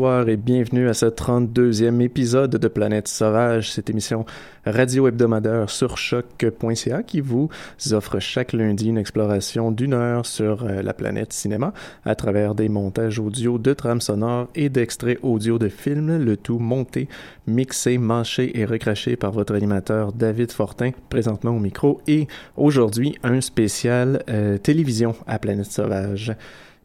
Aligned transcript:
Bonsoir 0.00 0.30
et 0.30 0.38
bienvenue 0.38 0.88
à 0.88 0.94
ce 0.94 1.04
32e 1.04 2.00
épisode 2.00 2.56
de 2.56 2.68
Planète 2.68 3.06
Sauvage, 3.06 3.70
cette 3.70 3.90
émission 3.90 4.24
radio 4.64 5.06
hebdomadaire 5.06 5.68
sur 5.68 5.98
choc.ca 5.98 7.02
qui 7.02 7.20
vous 7.20 7.50
offre 7.90 8.18
chaque 8.18 8.54
lundi 8.54 8.88
une 8.88 8.96
exploration 8.96 9.70
d'une 9.70 9.92
heure 9.92 10.24
sur 10.24 10.64
euh, 10.64 10.80
la 10.80 10.94
planète 10.94 11.34
cinéma 11.34 11.74
à 12.06 12.14
travers 12.14 12.54
des 12.54 12.70
montages 12.70 13.18
audio 13.18 13.58
de 13.58 13.74
trames 13.74 14.00
sonores 14.00 14.48
et 14.54 14.70
d'extraits 14.70 15.18
audio 15.20 15.58
de 15.58 15.68
films, 15.68 16.16
le 16.16 16.38
tout 16.38 16.58
monté, 16.58 17.06
mixé, 17.46 17.98
mâché 17.98 18.58
et 18.58 18.64
recraché 18.64 19.16
par 19.16 19.32
votre 19.32 19.54
animateur 19.54 20.14
David 20.14 20.50
Fortin, 20.50 20.92
présentement 21.10 21.50
au 21.50 21.60
micro, 21.60 22.00
et 22.06 22.26
aujourd'hui 22.56 23.18
un 23.22 23.42
spécial 23.42 24.24
euh, 24.30 24.56
télévision 24.56 25.14
à 25.26 25.38
Planète 25.38 25.70
Sauvage. 25.70 26.34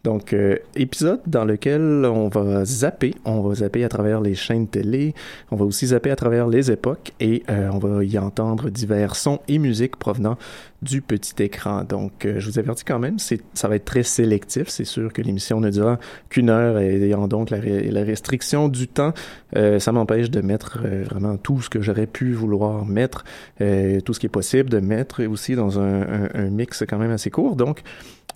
Donc, 0.05 0.33
euh, 0.33 0.57
épisode 0.75 1.21
dans 1.25 1.45
lequel 1.45 1.81
on 2.05 2.27
va 2.29 2.63
zapper, 2.63 3.15
on 3.25 3.41
va 3.41 3.55
zapper 3.55 3.83
à 3.83 3.89
travers 3.89 4.21
les 4.21 4.35
chaînes 4.35 4.67
télé, 4.67 5.15
on 5.49 5.55
va 5.55 5.65
aussi 5.65 5.87
zapper 5.87 6.11
à 6.11 6.15
travers 6.15 6.47
les 6.47 6.69
époques 6.69 7.11
et 7.19 7.41
euh, 7.49 7.69
on 7.73 7.79
va 7.79 8.03
y 8.03 8.19
entendre 8.19 8.69
divers 8.69 9.15
sons 9.15 9.39
et 9.47 9.57
musiques 9.57 9.95
provenant 9.95 10.37
du 10.83 11.01
petit 11.01 11.41
écran. 11.41 11.83
Donc, 11.85 12.23
euh, 12.23 12.35
je 12.37 12.47
vous 12.47 12.59
avertis 12.59 12.83
quand 12.83 12.99
même, 12.99 13.17
ça 13.17 13.67
va 13.67 13.77
être 13.77 13.85
très 13.85 14.03
sélectif. 14.03 14.69
C'est 14.69 14.85
sûr 14.85 15.11
que 15.11 15.23
l'émission 15.23 15.59
ne 15.59 15.71
durera 15.71 15.97
qu'une 16.29 16.51
heure 16.51 16.77
et 16.77 17.01
ayant 17.01 17.27
donc 17.27 17.49
la, 17.49 17.57
la 17.57 18.03
restriction 18.03 18.69
du 18.69 18.87
temps, 18.87 19.13
ça 19.55 19.91
m'empêche 19.91 20.29
de 20.29 20.41
mettre 20.41 20.79
vraiment 21.09 21.37
tout 21.37 21.61
ce 21.61 21.69
que 21.69 21.81
j'aurais 21.81 22.05
pu 22.05 22.33
vouloir 22.33 22.85
mettre, 22.85 23.23
tout 23.57 24.13
ce 24.13 24.19
qui 24.19 24.25
est 24.27 24.29
possible 24.29 24.69
de 24.69 24.79
mettre 24.79 25.23
aussi 25.23 25.55
dans 25.55 25.79
un, 25.79 26.01
un, 26.01 26.29
un 26.35 26.49
mix 26.51 26.83
quand 26.87 26.99
même 26.99 27.11
assez 27.11 27.31
court. 27.31 27.55
Donc, 27.55 27.81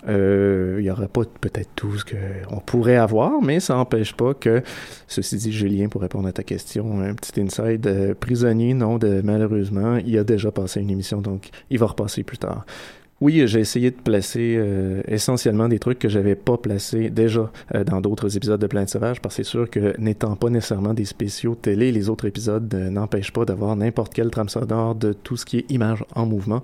euh, 0.07 0.77
il 0.79 0.85
y 0.85 0.91
aurait 0.91 1.09
pas 1.09 1.21
peut-être 1.41 1.69
tout 1.75 1.97
ce 1.97 2.05
qu'on 2.05 2.59
pourrait 2.59 2.95
avoir, 2.95 3.41
mais 3.41 3.59
ça 3.59 3.75
n'empêche 3.75 4.13
pas 4.13 4.33
que, 4.33 4.63
ceci 5.07 5.35
dit, 5.37 5.51
Julien, 5.51 5.89
pour 5.89 6.01
répondre 6.01 6.27
à 6.27 6.31
ta 6.31 6.43
question, 6.43 7.01
un 7.01 7.13
petit 7.15 7.41
inside 7.41 7.85
euh, 7.85 8.13
prisonnier, 8.17 8.73
non, 8.73 8.97
de 8.97 9.21
malheureusement, 9.21 9.97
il 9.97 10.17
a 10.17 10.23
déjà 10.23 10.51
passé 10.51 10.79
une 10.79 10.89
émission, 10.89 11.21
donc 11.21 11.49
il 11.69 11.79
va 11.79 11.87
repasser 11.87 12.23
plus 12.23 12.37
tard. 12.37 12.65
Oui, 13.21 13.41
j'ai 13.47 13.59
essayé 13.59 13.91
de 13.91 13.97
placer 13.97 14.55
euh, 14.57 15.01
essentiellement 15.05 15.67
des 15.67 15.77
trucs 15.77 15.99
que 15.99 16.07
j'avais 16.07 16.35
pas 16.35 16.57
placés 16.57 17.09
déjà 17.09 17.51
euh, 17.75 17.83
dans 17.83 17.99
d'autres 17.99 18.37
épisodes 18.37 18.61
de 18.61 18.67
Planète 18.67 18.89
Sauvage, 18.89 19.19
parce 19.19 19.35
que 19.35 19.43
c'est 19.43 19.49
sûr 19.49 19.69
que 19.69 19.93
n'étant 19.99 20.37
pas 20.37 20.49
nécessairement 20.49 20.93
des 20.93 21.03
spéciaux 21.03 21.55
télé, 21.55 21.91
les 21.91 22.07
autres 22.07 22.25
épisodes 22.25 22.73
euh, 22.73 22.89
n'empêchent 22.89 23.33
pas 23.33 23.43
d'avoir 23.43 23.75
n'importe 23.75 24.13
quelle 24.13 24.29
trame 24.29 24.47
de 24.99 25.13
tout 25.13 25.35
ce 25.35 25.45
qui 25.45 25.57
est 25.57 25.71
image 25.71 26.03
en 26.15 26.25
mouvement. 26.25 26.63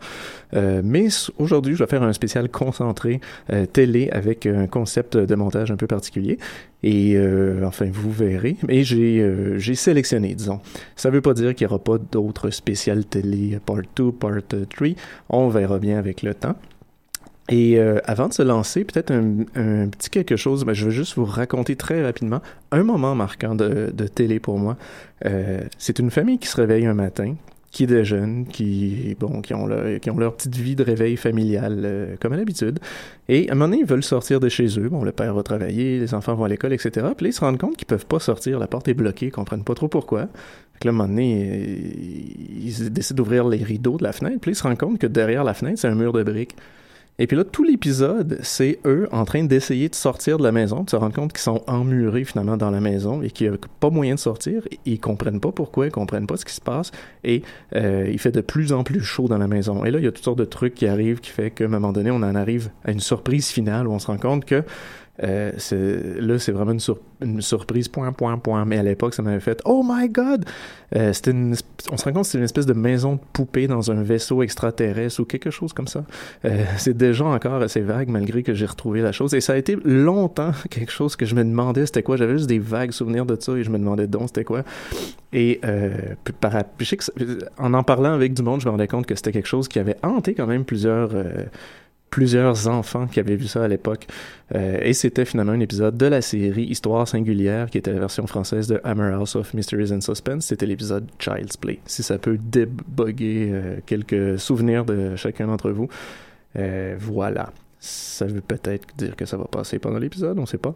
mais 0.54 1.08
aujourd'hui, 1.38 1.76
je 1.76 1.84
vais 1.84 1.90
faire 1.90 2.04
un 2.04 2.14
spécial 2.14 2.50
concentré 2.50 3.20
télé 3.74 4.10
avec 4.10 4.46
un 4.46 4.68
concept 4.68 5.18
de 5.18 5.36
montage 5.36 5.72
un 5.72 5.76
peu 5.76 5.88
particulier. 5.88 6.40
Et 6.88 7.18
enfin, 7.64 7.88
vous 7.92 8.12
verrez. 8.12 8.58
Mais 8.68 8.84
j'ai 8.84 9.58
j'ai 9.58 9.74
sélectionné, 9.74 10.36
disons. 10.36 10.60
Ça 10.96 11.10
veut 11.10 11.22
pas 11.22 11.34
dire 11.34 11.56
qu'il 11.56 11.66
y 11.66 11.68
aura 11.68 11.84
pas 11.84 11.98
d'autres 11.98 12.52
spéciales 12.52 13.06
télé, 13.06 13.60
part 13.66 13.82
2, 13.96 14.12
part 14.12 14.42
3. 14.70 14.90
On 15.30 15.50
verra 15.50 15.80
bien 15.80 15.98
avec 15.98 16.22
le 16.22 16.36
temps. 16.36 16.56
Et 17.50 17.78
euh, 17.78 18.00
avant 18.06 18.28
de 18.28 18.34
se 18.34 18.42
lancer, 18.42 18.84
peut-être 18.84 19.12
un, 19.12 19.88
petit 19.90 20.10
quelque 20.10 20.36
chose, 20.36 20.66
ben, 20.66 20.74
je 20.74 20.86
veux 20.86 20.92
juste 20.92 21.16
vous 21.16 21.26
raconter 21.26 21.76
très 21.76 22.04
rapidement 22.04 22.42
un 22.72 22.84
moment 22.84 23.14
marquant 23.14 23.54
de, 23.54 23.92
de 23.94 24.08
télé 24.08 24.40
pour 24.40 24.58
moi. 24.58 24.78
Euh, 25.26 25.62
c'est 25.78 26.00
une 26.00 26.10
famille 26.10 26.40
qui 26.40 26.48
se 26.48 26.58
réveille 26.58 26.88
un 26.88 26.96
matin, 26.96 27.36
qui 27.76 27.88
déjeune, 27.88 28.46
qui 28.46 29.18
bon, 29.20 29.42
qui 29.42 29.54
ont 29.54 29.68
leur, 29.68 30.00
qui 30.00 30.10
ont 30.10 30.18
leur 30.18 30.34
petite 30.34 30.56
vie 30.56 30.78
de 30.78 30.84
réveil 30.84 31.18
familial 31.18 31.82
euh, 31.84 32.16
comme 32.22 32.32
à 32.32 32.38
l'habitude. 32.38 32.80
Et 33.28 33.50
à 33.50 33.52
un 33.52 33.56
moment 33.56 33.68
donné, 33.68 33.82
ils 33.82 33.86
veulent 33.86 34.02
sortir 34.02 34.40
de 34.40 34.48
chez 34.48 34.80
eux. 34.80 34.88
Bon, 34.88 35.04
le 35.04 35.12
père 35.12 35.34
va 35.34 35.44
travailler, 35.44 36.00
les 36.00 36.14
enfants 36.14 36.36
vont 36.36 36.46
à 36.46 36.48
l'école, 36.48 36.72
etc. 36.72 37.06
Puis 37.18 37.26
là, 37.26 37.30
ils 37.32 37.34
se 37.34 37.42
rendent 37.42 37.58
compte 37.58 37.76
qu'ils 37.76 37.86
peuvent 37.86 38.06
pas 38.06 38.20
sortir, 38.20 38.60
la 38.60 38.68
porte 38.68 38.88
est 38.88 38.94
bloquée, 38.94 39.26
ils 39.26 39.32
comprennent 39.32 39.66
pas 39.66 39.76
trop 39.76 39.90
pourquoi. 39.90 40.30
Fait 40.76 40.86
là, 40.86 40.92
à 40.92 40.94
un 40.94 40.94
moment 40.94 41.10
donné, 41.10 41.68
ils 42.64 42.94
décident 42.94 43.18
d'ouvrir 43.18 43.46
les 43.46 43.62
rideaux 43.62 43.98
de 43.98 44.04
la 44.04 44.14
fenêtre, 44.14 44.40
puis 44.40 44.52
ils 44.52 44.56
se 44.56 44.64
rendent 44.64 44.78
compte 44.78 44.98
que 44.98 45.08
derrière 45.08 45.44
la 45.44 45.54
fenêtre, 45.54 45.78
c'est 45.78 45.90
un 45.90 45.96
mur 45.96 46.14
de 46.14 46.24
briques. 46.24 46.56
Et 47.18 47.28
puis 47.28 47.38
là, 47.38 47.46
tout 47.46 47.64
l'épisode, 47.64 48.40
c'est 48.44 48.80
eux 48.86 49.08
en 49.14 49.24
train 49.24 49.46
d'essayer 49.46 49.88
de 49.88 49.96
sortir 49.96 50.38
de 50.38 50.44
la 50.44 50.52
maison, 50.52 50.84
de 50.84 50.90
se 50.90 50.98
rendre 50.98 51.16
compte 51.16 51.32
qu'ils 51.32 51.40
sont 51.40 51.64
emmurés 51.66 52.26
finalement 52.26 52.58
dans 52.58 52.72
la 52.72 52.82
maison 52.82 53.22
et 53.22 53.30
qu'il 53.32 53.50
n'y 53.50 53.56
a 53.56 53.60
pas 53.80 53.90
moyen 53.90 54.16
de 54.16 54.20
sortir. 54.20 54.64
Ils 54.86 55.00
comprennent 55.00 55.40
pas 55.40 55.54
pourquoi, 55.54 55.86
ils 55.86 55.92
comprennent 55.92 56.28
pas 56.28 56.36
ce 56.36 56.44
qui 56.44 56.54
se 56.54 56.60
passe 56.60 56.92
et 57.24 57.42
euh, 57.76 58.10
il 58.12 58.20
fait 58.20 58.34
de 58.34 58.42
plus 58.42 58.74
en 58.74 58.84
plus 58.84 59.00
chaud 59.00 59.30
dans 59.30 59.38
la 59.38 59.48
maison. 59.48 59.86
Et 59.86 59.92
là, 59.92 60.00
il 60.00 60.06
y 60.06 60.08
a 60.08 60.12
toutes 60.12 60.26
sortes 60.26 60.40
de 60.40 60.46
trucs 60.46 60.76
qui 60.76 60.88
arrivent 60.88 61.22
qui 61.22 61.32
fait 61.32 61.52
qu'à 61.52 61.66
un 61.66 61.70
moment 61.70 61.94
donné, 61.94 62.12
on 62.12 62.18
en 62.18 62.36
arrive 62.36 62.70
à 62.84 62.92
une 62.92 63.00
surprise 63.00 63.48
finale 63.48 63.88
où 63.88 63.92
on 63.92 64.00
se 64.00 64.08
rend 64.08 64.18
compte 64.18 64.44
que 64.44 64.64
Euh, 65.24 65.52
là, 66.20 66.40
c'est 66.40 66.52
vraiment 66.52 66.74
une, 67.22 67.42
surprise, 67.42 67.88
point, 67.88 68.12
point, 68.12 68.38
point. 68.38 68.66
Mais 68.66 68.78
à 68.78 68.84
l'époque, 68.84 69.14
ça 69.14 69.22
m'avait 69.22 69.40
fait 69.40 69.62
Oh 69.66 69.84
my 69.86 70.10
God! 70.10 70.46
Euh, 70.96 71.14
on 71.92 71.98
se 71.98 72.06
rend 72.06 72.14
compte 72.14 72.24
que 72.24 72.30
c'est 72.30 72.38
une 72.38 72.44
espèce 72.44 72.66
de 72.66 72.74
maison 72.74 73.16
de 73.16 73.20
poupée 73.34 73.68
dans 73.68 73.92
un 73.92 74.04
vaisseau 74.04 74.44
extraterrestre 74.44 75.22
ou 75.22 75.26
quelque 75.26 75.50
chose 75.50 75.74
comme 75.74 75.88
ça. 75.88 76.04
Euh, 76.44 76.64
c'est 76.78 76.96
déjà 76.96 77.26
encore 77.26 77.62
assez 77.62 77.82
vague 77.82 78.10
malgré 78.10 78.44
que 78.44 78.54
j'ai 78.54 78.66
retrouvé 78.66 79.02
la 79.02 79.12
chose. 79.12 79.34
Et 79.34 79.42
ça 79.42 79.54
a 79.54 79.58
été 79.58 79.78
longtemps 79.84 80.52
quelque 80.70 80.92
chose 80.92 81.16
que 81.16 81.26
je 81.26 81.36
me 81.36 81.44
demandais 81.44 81.86
c'était 81.86 82.04
quoi. 82.04 82.18
J'avais 82.18 82.34
juste 82.34 82.50
des 82.50 82.60
vagues 82.60 82.92
souvenirs 82.92 83.26
de 83.26 83.38
ça 83.40 83.54
et 83.54 83.64
je 83.64 83.70
me 83.70 83.78
demandais 83.78 84.08
donc 84.08 84.28
c'était 84.28 84.44
quoi. 84.44 84.64
Et 85.34 85.60
euh, 85.66 85.96
par, 86.40 86.54
je 86.80 86.86
sais 86.86 86.98
que, 86.98 87.04
en 87.58 87.74
en 87.74 87.84
parlant 87.84 88.14
avec 88.14 88.34
du 88.34 88.42
monde, 88.42 88.62
je 88.62 88.66
me 88.66 88.72
rendais 88.72 88.88
compte 88.88 89.06
que 89.06 89.16
c'était 89.16 89.32
quelque 89.32 89.48
chose 89.48 89.68
qui 89.68 89.80
avait 89.80 89.98
hanté 90.04 90.34
quand 90.34 90.48
même 90.48 90.64
plusieurs 90.64 91.12
plusieurs 92.10 92.68
enfants 92.68 93.08
qui 93.08 93.20
avaient 93.20 93.36
vu 93.36 93.48
ça 93.48 93.64
à 93.64 93.68
l'époque. 93.68 94.08
Euh, 94.54 94.80
et 94.82 94.94
c'était 94.94 95.26
finalement 95.26 95.52
un 95.52 95.60
épisode 95.60 95.98
de 95.98 96.06
la 96.06 96.22
série 96.22 96.64
Histoire 96.64 97.08
singulière, 97.08 97.70
qui 97.70 97.78
était 97.78 97.92
la 97.92 98.00
version 98.00 98.26
française 98.28 98.68
de 98.68 98.80
Hammer 98.84 99.14
House 99.14 99.36
of 99.36 99.54
Mysteries 99.54 99.92
and 99.92 100.02
Suspense. 100.02 100.46
C'était 100.46 100.66
l'épisode 100.66 101.08
Child's 101.20 101.58
Play. 101.58 101.80
Si 101.86 102.04
ça 102.04 102.18
peut 102.18 102.38
déboguer 102.42 103.50
euh, 103.52 103.78
quelques 103.86 104.40
souvenirs 104.40 104.86
de 104.86 105.16
chacun 105.16 105.48
d'entre 105.48 105.72
vous, 105.72 105.90
euh, 106.58 106.96
voilà. 107.00 107.52
Ça 107.80 108.26
veut 108.26 108.42
peut-être 108.42 108.88
dire 108.98 109.16
que 109.16 109.26
ça 109.26 109.38
va 109.38 109.46
passer 109.46 109.78
pendant 109.78 110.00
l'épisode, 110.00 110.38
on 110.40 110.42
ne 110.42 110.48
sait 110.48 110.58
pas. 110.58 110.74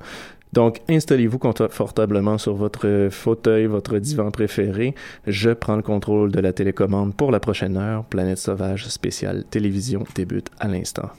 Donc, 0.54 0.82
installez-vous 0.90 1.38
confortablement 1.38 2.38
sur 2.38 2.56
votre 2.56 3.10
fauteuil, 3.12 3.66
votre 3.68 4.00
divan 4.00 4.32
préféré. 4.32 4.96
Je 5.28 5.52
prends 5.52 5.76
le 5.76 5.84
contrôle 5.84 6.32
de 6.32 6.40
la 6.40 6.54
télécommande 6.54 7.16
pour 7.16 7.32
la 7.32 7.40
prochaine 7.40 7.78
heure. 7.78 8.04
Planète 8.06 8.40
Sauvage 8.40 8.88
spéciale 8.88 9.44
télévision 9.50 10.06
débute 10.16 10.50
à 10.60 10.68
l'instant. 10.68 11.10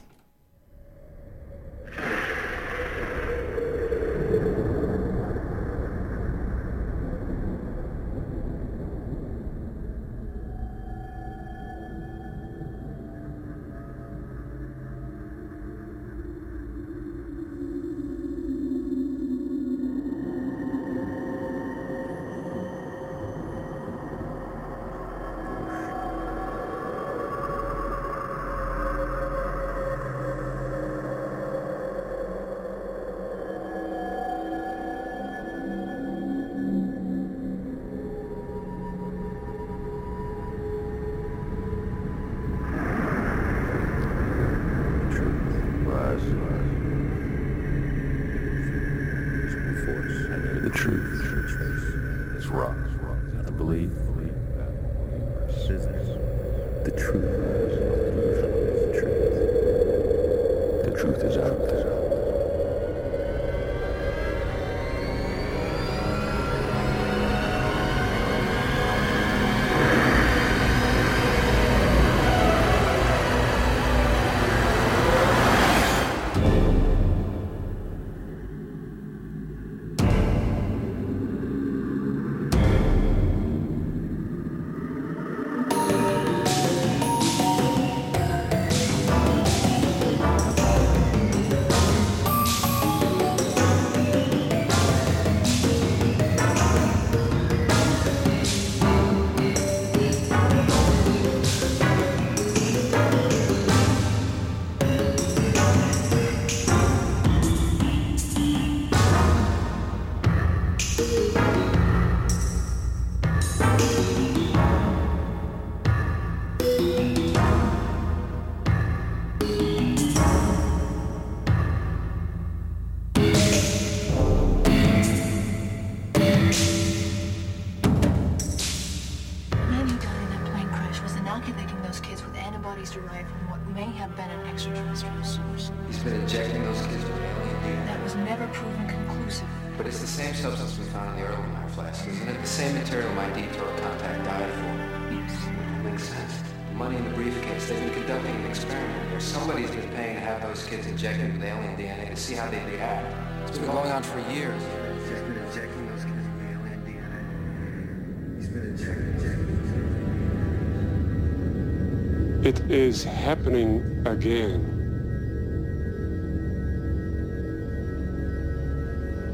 Is 162.71 163.03
happening 163.03 164.03
again. 164.07 164.63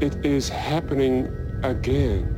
It 0.01 0.25
is 0.25 0.49
happening 0.49 1.29
again. 1.63 2.33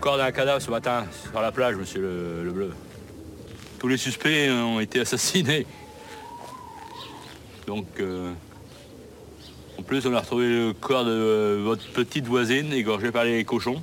Corps 0.00 0.16
d'un 0.16 0.32
cadavre 0.32 0.62
ce 0.62 0.70
matin 0.70 1.04
sur 1.30 1.40
la 1.40 1.52
plage, 1.52 1.76
monsieur 1.76 2.00
le, 2.00 2.50
Bleu. 2.50 2.72
Tous 3.78 3.86
les 3.86 3.98
suspects 3.98 4.50
ont 4.50 4.80
été 4.80 5.00
assassinés. 5.00 5.66
Donc, 7.66 7.86
euh, 8.00 8.32
en 9.78 9.82
plus, 9.82 10.06
on 10.06 10.14
a 10.14 10.20
retrouvé 10.20 10.48
le 10.48 10.72
corps 10.72 11.04
de 11.04 11.60
votre 11.62 11.86
petite 11.92 12.26
voisine 12.26 12.72
égorgée 12.72 13.12
par 13.12 13.24
les 13.24 13.44
cochons. 13.44 13.80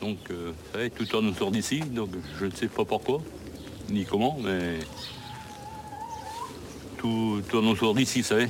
Donc, 0.00 0.18
euh, 0.30 0.52
vous 0.52 0.72
savez, 0.72 0.90
tout 0.90 1.04
tourne 1.04 1.28
autour 1.28 1.50
d'ici, 1.50 1.80
donc 1.80 2.10
je 2.38 2.46
ne 2.46 2.52
sais 2.52 2.68
pas 2.68 2.84
pourquoi, 2.84 3.20
ni 3.90 4.04
comment, 4.04 4.38
mais 4.42 4.78
tout 6.96 7.42
tourne 7.50 7.66
autour 7.66 7.94
d'ici, 7.94 8.22
vous 8.22 8.28
savez. 8.28 8.48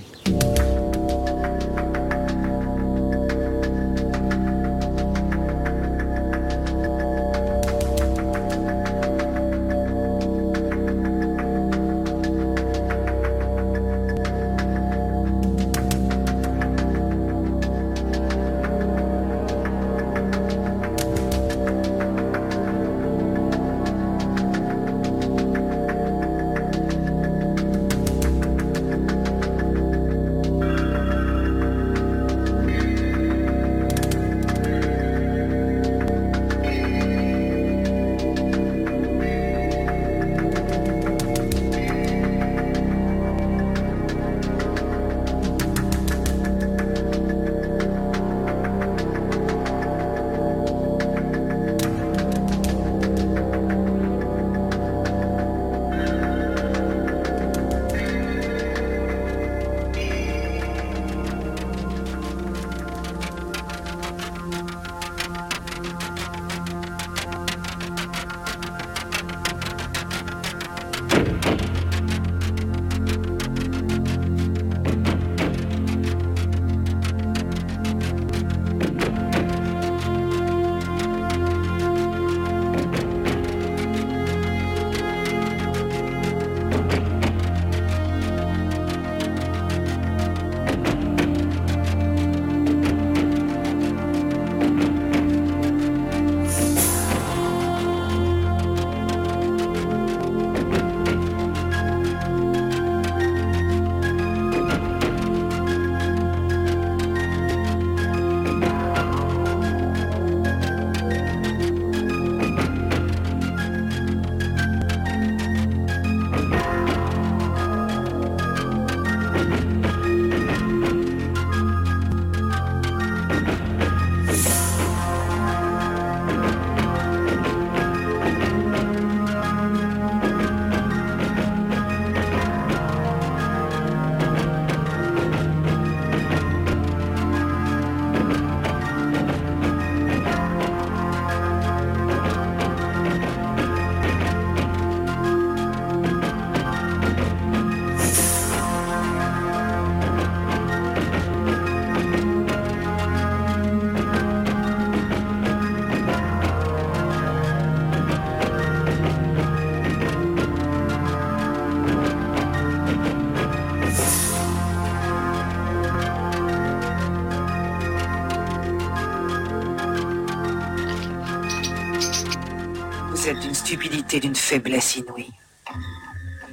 D'une 174.18 174.34
faiblesse 174.34 174.96
inouïe. 174.96 175.30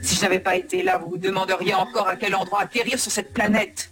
Si 0.01 0.15
je 0.15 0.21
n'avais 0.21 0.39
pas 0.39 0.55
été 0.55 0.83
là, 0.83 0.97
vous 0.97 1.09
vous 1.11 1.17
demanderiez 1.17 1.73
encore 1.73 2.07
à 2.07 2.15
quel 2.15 2.35
endroit 2.35 2.61
atterrir 2.61 2.99
sur 2.99 3.11
cette 3.11 3.33
planète. 3.33 3.89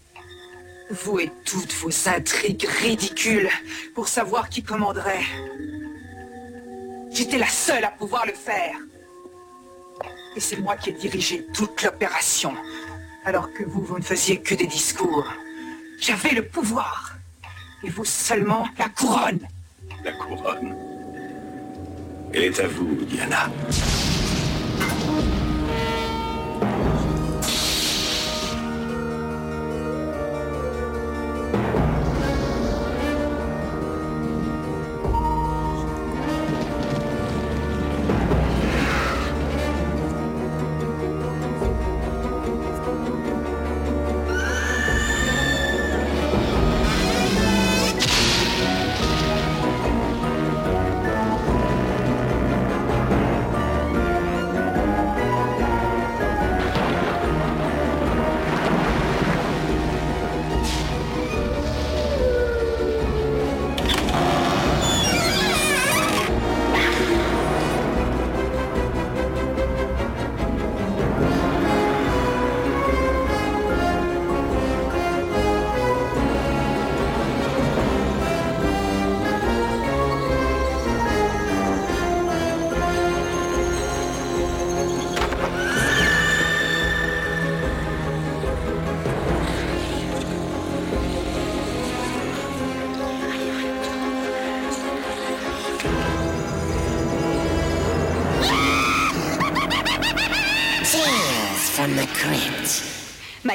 Vous 0.91 1.19
et 1.19 1.31
toutes 1.45 1.73
vos 1.73 2.07
intrigues 2.07 2.67
ridicules 2.81 3.49
pour 3.95 4.07
savoir 4.07 4.49
qui 4.49 4.61
commanderait. 4.61 5.23
J'étais 7.11 7.39
la 7.39 7.47
seule 7.47 7.83
à 7.83 7.91
pouvoir 7.91 8.25
le 8.27 8.33
faire. 8.33 8.75
Et 10.35 10.39
c'est 10.39 10.57
moi 10.57 10.75
qui 10.75 10.91
ai 10.91 10.93
dirigé 10.93 11.47
toute 11.53 11.81
l'opération, 11.81 12.53
alors 13.23 13.51
que 13.53 13.63
vous, 13.63 13.81
vous 13.81 13.97
ne 13.97 14.03
faisiez 14.03 14.41
que 14.41 14.53
des 14.53 14.67
discours. 14.67 15.25
J'avais 15.99 16.31
le 16.31 16.45
pouvoir. 16.45 17.15
Et 17.83 17.89
vous 17.89 18.05
seulement 18.05 18.67
la 18.77 18.89
couronne. 18.89 19.47
La 20.03 20.11
couronne 20.11 20.94
elle 22.35 22.43
est 22.43 22.59
à 22.59 22.67
vous, 22.67 22.97
Diana. 23.09 23.49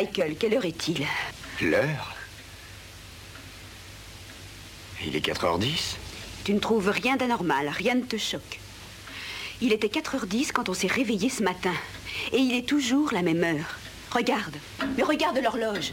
Michael, 0.00 0.36
quelle 0.36 0.54
heure 0.54 0.64
est-il 0.64 1.06
L'heure 1.60 2.14
Il 5.04 5.14
est 5.14 5.26
4h10 5.26 5.96
Tu 6.42 6.54
ne 6.54 6.58
trouves 6.58 6.88
rien 6.88 7.18
d'anormal, 7.18 7.68
rien 7.68 7.96
ne 7.96 8.04
te 8.04 8.16
choque. 8.16 8.60
Il 9.60 9.74
était 9.74 9.88
4h10 9.88 10.52
quand 10.52 10.70
on 10.70 10.74
s'est 10.74 10.86
réveillé 10.86 11.28
ce 11.28 11.42
matin. 11.42 11.74
Et 12.32 12.38
il 12.38 12.56
est 12.56 12.66
toujours 12.66 13.12
la 13.12 13.20
même 13.20 13.44
heure. 13.44 13.78
Regarde. 14.10 14.56
Mais 14.96 15.02
regarde 15.02 15.36
l'horloge. 15.36 15.92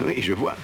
Oui, 0.00 0.20
je 0.20 0.32
vois. 0.32 0.56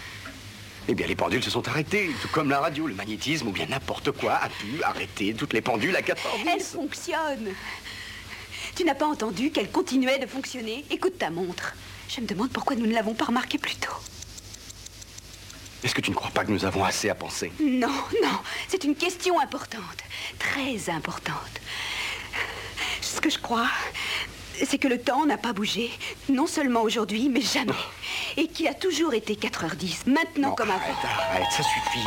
Eh 0.89 0.95
bien, 0.97 1.07
les 1.07 1.15
pendules 1.15 1.45
se 1.45 1.51
sont 1.51 1.69
arrêtées, 1.69 2.11
tout 2.23 2.29
comme 2.33 2.51
la 2.51 2.59
radio, 2.59 2.89
le 2.89 2.95
magnétisme 2.95 3.47
ou 3.47 3.53
bien 3.53 3.67
n'importe 3.67 4.11
quoi 4.11 4.33
a 4.33 4.49
pu 4.49 4.83
arrêter 4.83 5.33
toutes 5.33 5.53
les 5.53 5.61
pendules 5.61 5.95
à 5.95 6.03
4 6.03 6.23
h 6.23 6.27
Elles 6.53 6.61
fonctionnent. 6.61 7.55
Tu 8.75 8.85
n'as 8.85 8.95
pas 8.95 9.07
entendu 9.07 9.51
qu'elles 9.51 9.71
continuaient 9.71 10.19
de 10.19 10.27
fonctionner 10.27 10.85
Écoute 10.91 11.19
ta 11.19 11.31
montre. 11.31 11.75
Je 12.09 12.21
me 12.21 12.27
demande 12.27 12.51
pourquoi 12.51 12.77
nous 12.77 12.87
ne 12.87 12.95
l'avons 12.95 13.15
pas 13.15 13.27
remarqué 13.27 13.59
plus 13.59 13.77
tôt. 13.77 13.93
Est-ce 15.85 15.95
que 15.95 16.01
tu 16.01 16.11
ne 16.11 16.15
crois 16.15 16.31
pas 16.31 16.45
que 16.45 16.51
nous 16.53 16.65
avons 16.65 16.85
assez 16.85 17.11
à 17.11 17.15
penser 17.15 17.53
Non, 17.61 17.89
non, 18.23 18.39
c'est 18.69 18.85
une 18.85 18.95
question 18.95 19.41
importante, 19.41 19.83
très 20.39 20.91
importante. 20.91 21.35
Ce 23.01 23.21
que 23.21 23.29
je 23.31 23.39
crois, 23.39 23.69
c'est 24.65 24.79
que 24.79 24.87
le 24.89 25.01
temps 25.01 25.27
n'a 25.27 25.39
pas 25.39 25.53
bougé, 25.53 25.91
non 26.29 26.47
seulement 26.47 26.83
aujourd'hui, 26.83 27.29
mais 27.29 27.41
jamais. 27.41 27.73
Et 28.37 28.47
qu'il 28.47 28.69
a 28.69 28.75
toujours 28.75 29.13
été 29.13 29.35
4h10, 29.35 30.09
maintenant 30.09 30.51
Non, 30.51 30.55
comme 30.55 30.71
avant. 30.71 30.79
arrête, 30.81 31.05
arrête, 31.05 31.51
ça 31.51 31.63
suffit. 31.65 32.07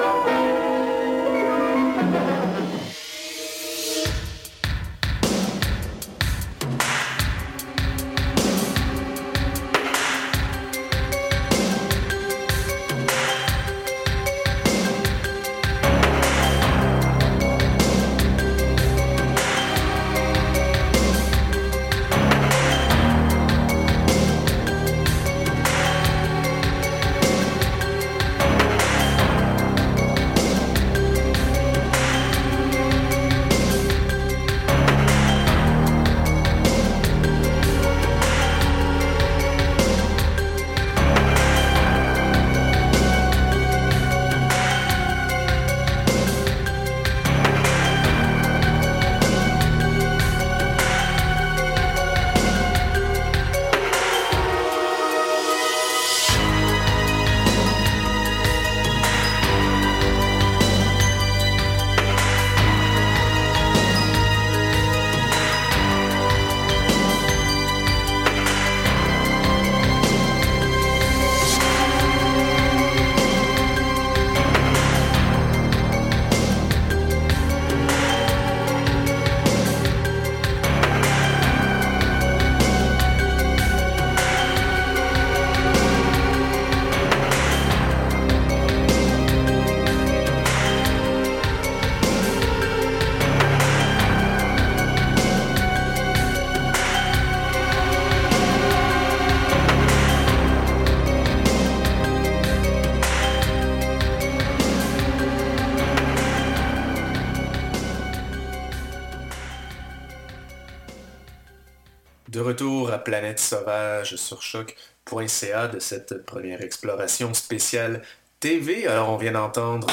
Planète 113.21 113.39
Sauvage 113.39 114.15
sur 114.15 114.41
choc.ca 114.41 115.67
de 115.67 115.77
cette 115.77 116.25
première 116.25 116.63
exploration 116.63 117.35
spéciale 117.35 118.01
TV. 118.39 118.87
Alors 118.87 119.09
on 119.09 119.17
vient 119.17 119.33
d'entendre 119.33 119.85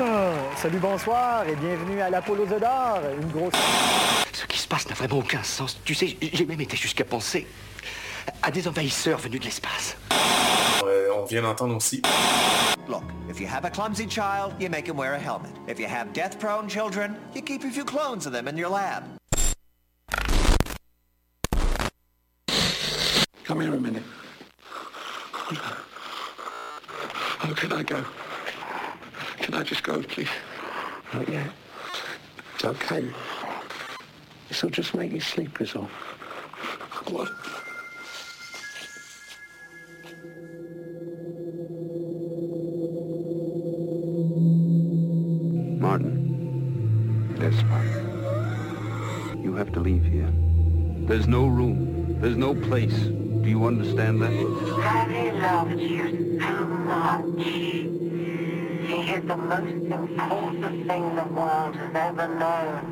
Ah, 0.00 0.32
salut, 0.56 0.80
bonsoir 0.80 1.48
et 1.48 1.54
bienvenue 1.54 2.00
à 2.00 2.10
l'Apollo 2.10 2.44
d'or. 2.44 2.98
Une 3.22 3.28
grosse. 3.28 3.54
Ce 4.32 4.46
qui 4.46 4.58
se 4.58 4.66
passe 4.66 4.88
n'a 4.88 4.96
vraiment 4.96 5.18
aucun 5.18 5.44
sens. 5.44 5.78
Tu 5.84 5.94
sais, 5.94 6.16
j'ai 6.20 6.44
même 6.44 6.60
été 6.60 6.76
jusqu'à 6.76 7.04
penser 7.04 7.46
à 8.42 8.50
des 8.50 8.66
envahisseurs 8.66 9.20
venus 9.20 9.38
de 9.38 9.44
l'espace. 9.44 9.96
Euh, 10.84 11.10
on 11.16 11.24
vient 11.24 11.42
d'entendre 11.42 11.76
aussi 11.76 12.02
Look, 12.88 13.04
if 13.30 13.38
you 13.38 13.46
have 13.46 13.64
a 13.64 13.70
clumsy 13.70 14.08
child, 14.08 14.54
you 14.58 14.68
make 14.68 14.88
him 14.88 14.96
wear 14.96 15.14
a 15.14 15.20
helmet. 15.20 15.52
If 15.68 15.78
you 15.78 15.86
have 15.86 16.12
death-prone 16.12 16.68
children, 16.68 17.14
you 17.32 17.42
keep 17.42 17.62
a 17.62 17.70
few 17.70 17.84
clones 17.84 18.26
of 18.26 18.32
them 18.32 18.48
in 18.48 18.56
your 18.56 18.70
lab. 18.70 19.04
Come 23.46 23.60
here 23.60 23.72
a 23.72 23.80
minute. 23.80 24.02
Oh, 27.44 27.54
can 27.56 27.72
I 27.72 27.84
go? 27.84 28.04
Can 29.36 29.54
I 29.54 29.62
just 29.62 29.84
go, 29.84 30.02
please? 30.02 30.28
Not 31.14 31.28
yet. 31.28 31.52
It's 32.56 32.64
okay. 32.64 33.08
This'll 34.48 34.68
just 34.68 34.96
make 34.96 35.12
you 35.12 35.20
sleep, 35.20 35.60
is 35.60 35.76
all. 35.76 35.88
What? 37.06 37.30
Martin. 45.80 47.36
Yes, 47.40 47.54
fine. 47.70 49.44
You 49.44 49.54
have 49.54 49.72
to 49.74 49.78
leave 49.78 50.02
here. 50.02 50.32
There's 51.06 51.28
no 51.28 51.46
room. 51.46 52.18
There's 52.20 52.36
no 52.36 52.52
place. 52.52 53.08
Do 53.46 53.50
you 53.50 53.64
understand 53.64 54.20
that? 54.22 54.32
Daddy 54.80 55.30
loved 55.38 55.80
you 55.80 56.40
so 56.40 56.66
much. 56.66 57.46
He 57.46 57.84
is 59.14 59.24
the 59.24 59.36
most 59.36 59.68
important 59.70 60.86
thing 60.88 61.14
the 61.14 61.24
world 61.30 61.76
has 61.76 61.94
ever 61.94 62.26
known. 62.26 62.82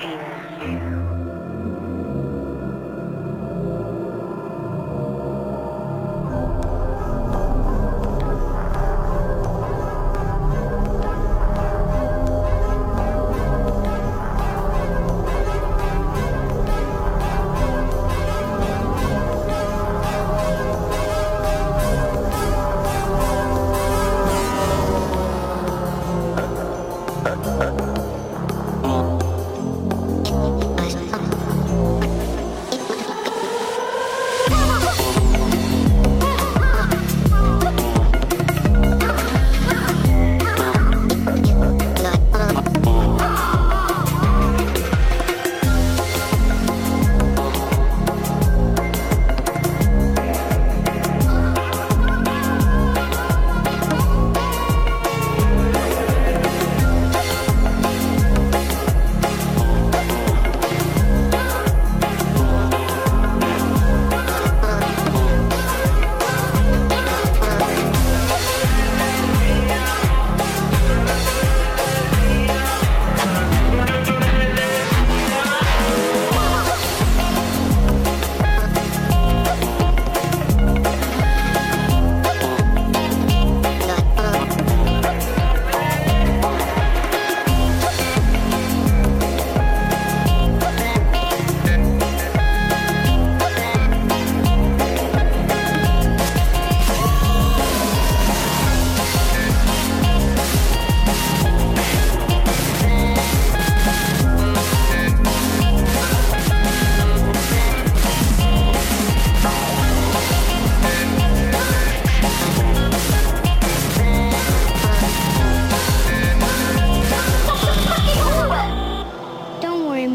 Is 0.00 0.72
you. 0.72 0.99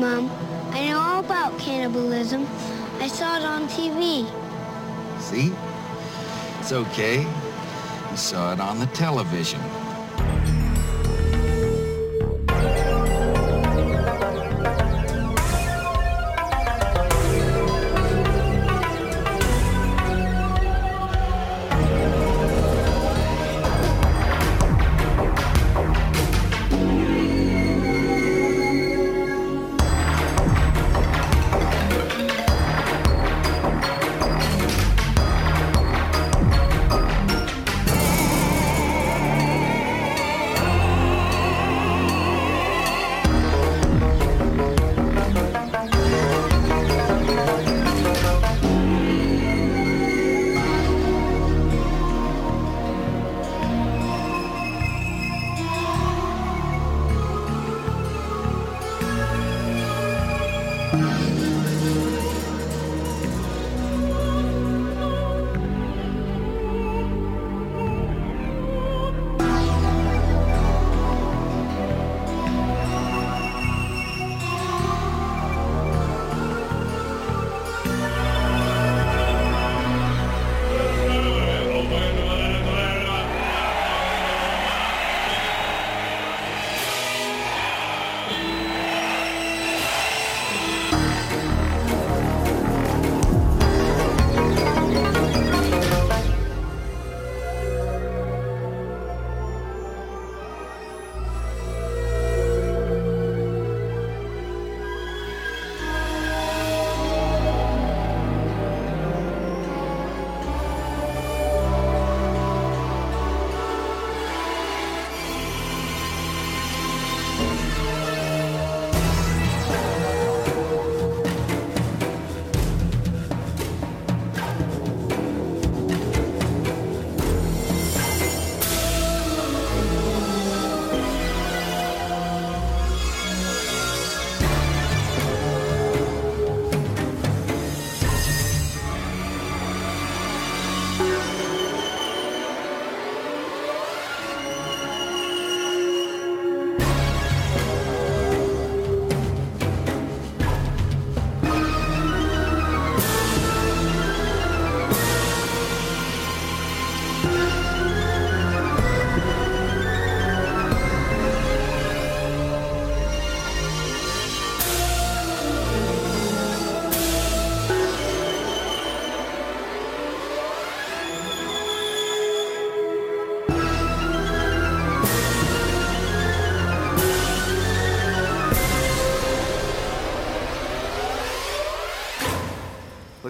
Mom. 0.05 0.29
I 0.71 0.89
know 0.89 0.99
all 0.99 1.19
about 1.19 1.57
cannibalism. 1.57 2.45
I 2.99 3.07
saw 3.07 3.37
it 3.37 3.43
on 3.43 3.67
TV. 3.67 4.29
See? 5.19 5.51
It's 6.59 6.71
okay. 6.71 7.21
You 8.11 8.17
saw 8.17 8.53
it 8.53 8.59
on 8.59 8.77
the 8.77 8.85
television. 8.87 9.59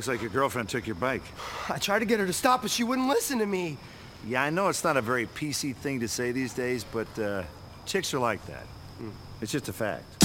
Looks 0.05 0.21
like 0.21 0.21
your 0.21 0.39
girlfriend 0.39 0.69
took 0.69 0.85
your 0.85 0.95
bike. 0.95 1.23
I 1.67 1.79
tried 1.79 1.99
to 1.99 2.05
get 2.05 2.19
her 2.19 2.27
to 2.27 2.33
stop, 2.33 2.61
but 2.61 2.69
she 2.69 2.83
wouldn't 2.83 3.07
listen 3.07 3.39
to 3.39 3.45
me. 3.47 3.75
Yeah, 4.27 4.43
I 4.43 4.51
know 4.51 4.67
it's 4.67 4.83
not 4.83 4.97
a 4.97 5.01
very 5.01 5.25
PC 5.25 5.75
thing 5.75 6.01
to 6.01 6.07
say 6.07 6.31
these 6.31 6.53
days, 6.53 6.83
but 6.83 7.07
uh, 7.17 7.41
chicks 7.87 8.13
are 8.13 8.19
like 8.19 8.45
that. 8.45 8.67
It's 9.41 9.51
just 9.51 9.67
a 9.67 9.73
fact. 9.73 10.24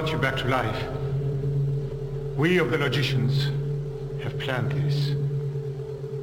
Brought 0.00 0.12
you 0.12 0.18
back 0.18 0.36
to 0.38 0.48
life. 0.48 0.88
We 2.34 2.56
of 2.56 2.70
the 2.70 2.78
logicians 2.78 3.50
have 4.22 4.38
planned 4.38 4.72
this. 4.72 5.10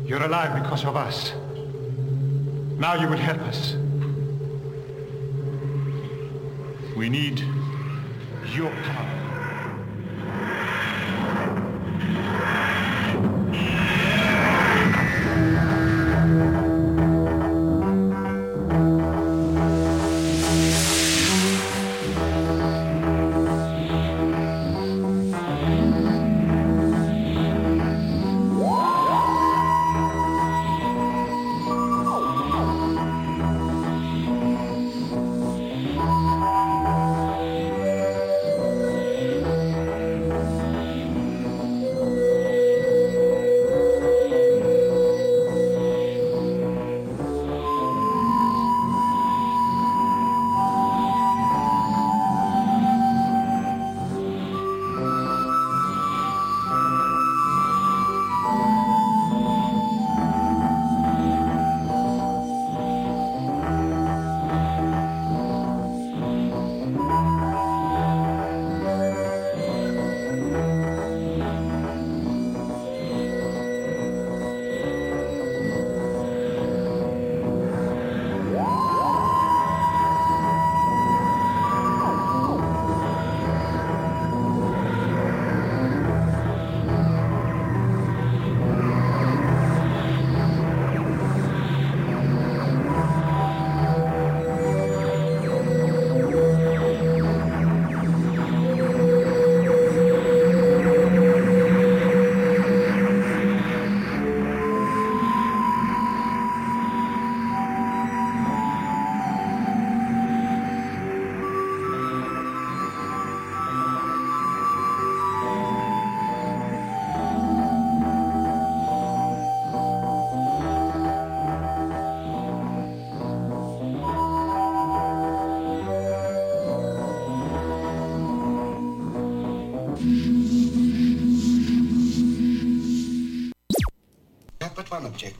You're 0.04 0.24
alive 0.24 0.63
because 0.63 0.84
of 0.84 0.96
us. 0.96 1.32
Now 2.80 2.96
you 2.96 3.08
will 3.08 3.18
help 3.18 3.40
us. 3.42 3.74
We 6.96 7.08
need 7.08 7.44
your 8.56 8.72
power. 8.72 9.07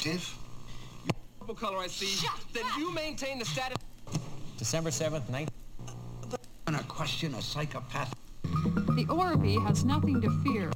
One 0.08 0.15
objective. 0.15 0.34
Purple 1.39 1.56
color 1.56 1.78
I 1.80 1.88
see. 1.88 2.28
then 2.54 2.65
you 2.78 2.93
maintain 2.93 3.39
the 3.39 3.46
status. 3.46 3.78
December 4.58 4.89
7th, 4.89 5.30
19... 5.30 5.48
And 6.67 6.76
a 6.76 6.84
question 6.84 7.34
a 7.36 7.41
psychopath. 7.41 8.13
The 8.43 9.06
Orby 9.06 9.63
has 9.65 9.86
nothing 9.86 10.22
to 10.22 10.30
fear. 10.43 10.70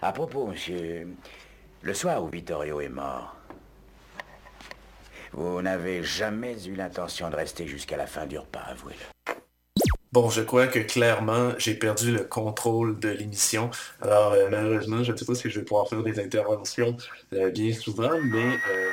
À 0.00 0.12
propos, 0.12 0.46
monsieur, 0.46 1.06
le 1.82 1.94
soir 1.94 2.24
où 2.24 2.28
Vittorio 2.28 2.80
est 2.80 2.88
mort, 2.88 3.36
vous 5.32 5.62
n'avez 5.62 6.02
jamais 6.02 6.66
eu 6.66 6.74
l'intention 6.74 7.30
de 7.30 7.36
rester 7.36 7.68
jusqu'à 7.68 7.96
la 7.96 8.06
fin 8.06 8.26
du 8.26 8.38
repas, 8.38 8.64
avouez-le. 8.66 9.11
Bon, 10.12 10.28
je 10.28 10.42
crois 10.42 10.66
que 10.68 10.78
clairement, 10.80 11.54
j'ai 11.58 11.74
perdu 11.74 12.12
le 12.12 12.24
contrôle 12.24 12.98
de 13.00 13.08
l'émission. 13.08 13.70
Alors, 14.00 14.32
euh, 14.32 14.48
malheureusement, 14.50 15.02
je 15.02 15.12
ne 15.12 15.16
sais 15.16 15.24
pas 15.24 15.34
si 15.34 15.48
je 15.48 15.60
vais 15.60 15.64
pouvoir 15.64 15.88
faire 15.88 16.02
des 16.02 16.20
interventions 16.20 16.96
euh, 17.32 17.50
bien 17.50 17.72
souvent, 17.72 18.20
mais... 18.22 18.60
Euh... 18.68 18.92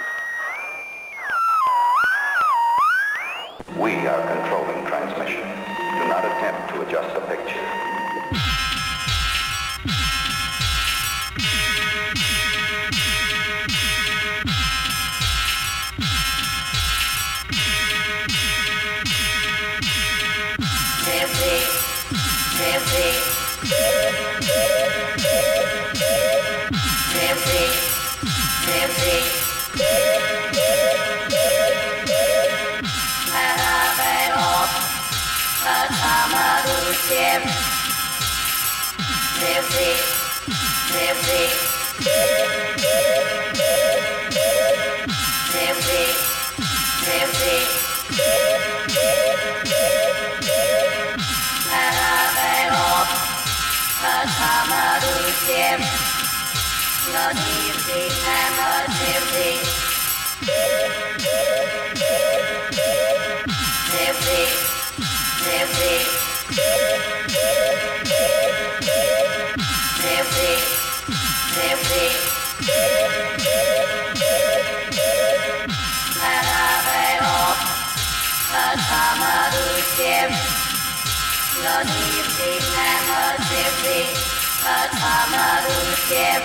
Pod 84.79 84.91
Amarujem 84.95 86.43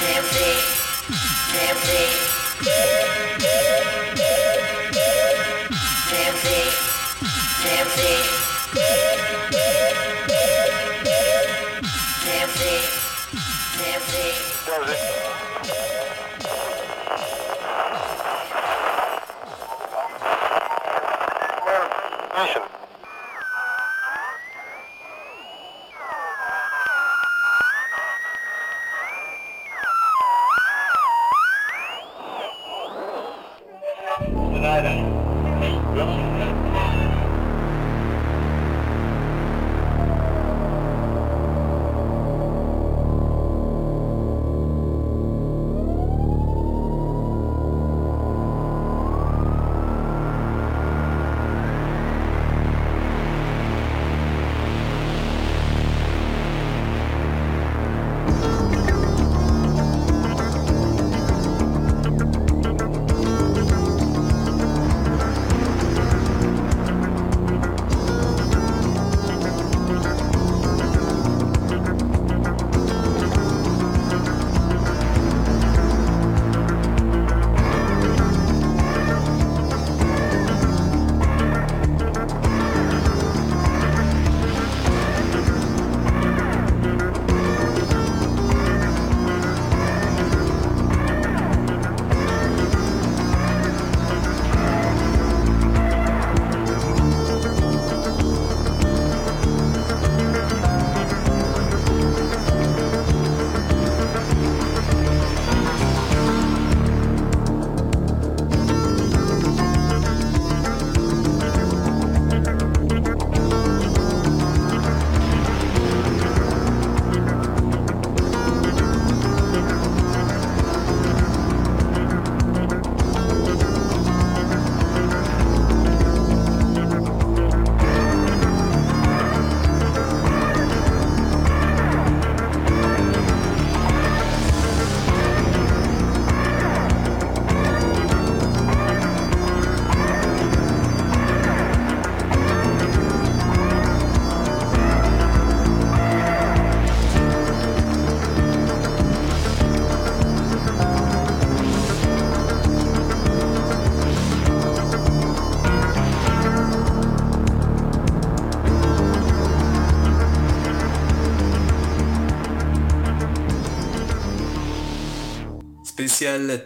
Music 0.00 0.60
Music 1.52 2.12
Music 12.26 12.82
Music 14.68 15.35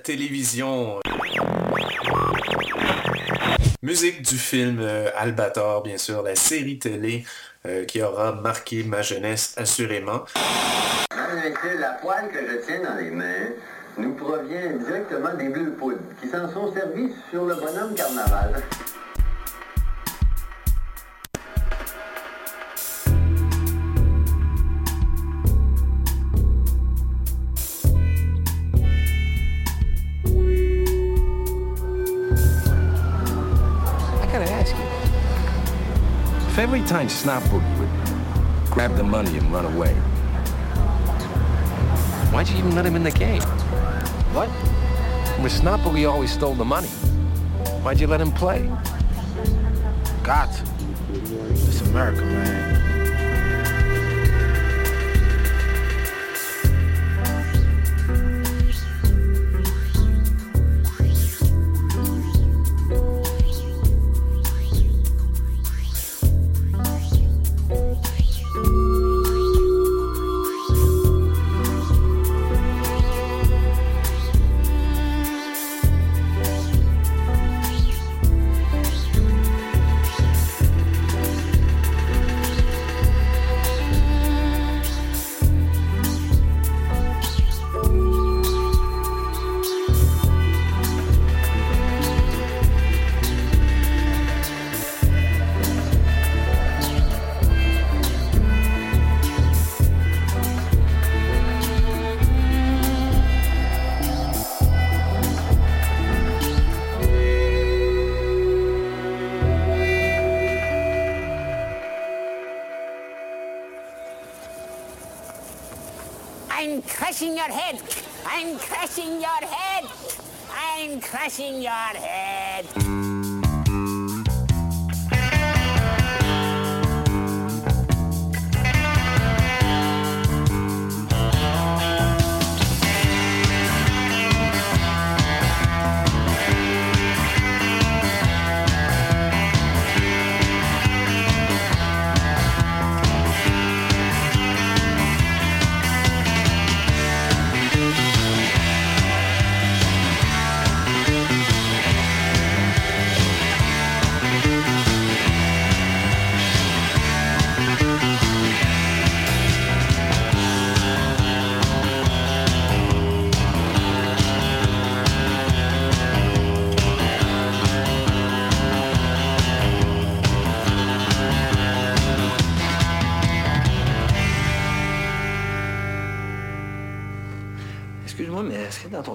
télévision. 0.02 1.00
Musique 3.82 4.22
du 4.22 4.36
film 4.36 4.78
euh, 4.80 5.10
Albator, 5.16 5.82
bien 5.82 5.98
sûr, 5.98 6.22
la 6.22 6.36
série 6.36 6.78
télé 6.78 7.24
euh, 7.66 7.84
qui 7.84 8.00
aura 8.00 8.32
marqué 8.32 8.84
ma 8.84 9.02
jeunesse 9.02 9.54
assurément. 9.56 10.24
La 11.78 11.90
poêle 11.92 12.30
que 12.32 12.38
je 12.38 12.64
tiens 12.64 12.80
dans 12.82 12.96
les 12.96 13.10
mains 13.10 13.48
nous 13.98 14.14
provient 14.14 14.76
directement 14.78 15.34
des 15.34 15.48
Bleus 15.48 15.72
Poudres, 15.72 15.98
qui 16.20 16.28
s'en 16.28 16.48
sont 16.52 16.72
servis 16.72 17.12
sur 17.30 17.44
le 17.44 17.54
bonhomme 17.54 17.94
carnaval. 17.94 18.62
Every 36.60 36.82
time 36.82 37.08
Boogie 37.44 37.78
would 37.78 38.70
grab 38.70 38.94
the 38.94 39.02
money 39.02 39.38
and 39.38 39.50
run 39.50 39.64
away, 39.64 39.94
why'd 42.32 42.48
you 42.48 42.58
even 42.58 42.74
let 42.74 42.84
him 42.84 42.96
in 42.96 43.02
the 43.02 43.10
game? 43.10 43.40
What? 44.34 44.48
When 45.40 45.48
Snap 45.48 45.80
Boogie 45.80 46.10
always 46.10 46.30
stole 46.30 46.54
the 46.54 46.66
money, 46.66 46.88
why'd 47.82 47.98
you 47.98 48.06
let 48.06 48.20
him 48.20 48.30
play? 48.30 48.70
Got 50.22 50.52
to. 50.52 50.62
It's 51.14 51.80
America, 51.80 52.20
man. 52.26 52.79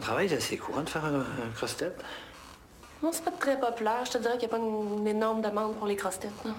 Travail, 0.05 0.29
c'est 0.39 0.57
courant 0.57 0.81
de 0.81 0.89
faire 0.89 1.03
un, 1.05 1.19
un 1.21 1.49
cross-tête? 1.55 1.99
Non, 3.01 3.09
c'est 3.11 3.23
pas 3.23 3.31
très 3.31 3.59
populaire. 3.59 4.03
Je 4.05 4.11
te 4.11 4.17
dirais 4.19 4.37
qu'il 4.37 4.47
n'y 4.47 4.53
a 4.53 4.57
pas 4.57 4.63
une 4.63 5.07
énorme 5.07 5.41
demande 5.41 5.75
pour 5.75 5.87
les 5.87 5.95
cross-têtes. 5.95 6.45
non? 6.45 6.53